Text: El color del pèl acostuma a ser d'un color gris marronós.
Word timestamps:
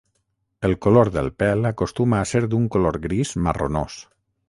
El 0.69 0.71
color 0.85 1.11
del 1.17 1.29
pèl 1.43 1.71
acostuma 1.71 2.19
a 2.23 2.25
ser 2.33 2.43
d'un 2.55 2.67
color 2.77 3.01
gris 3.07 3.39
marronós. 3.49 4.05